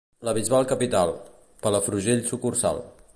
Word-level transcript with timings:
La 0.27 0.31
Bisbal 0.37 0.65
capital, 0.71 1.13
Palafrugell 1.67 2.25
sucursal. 2.33 2.85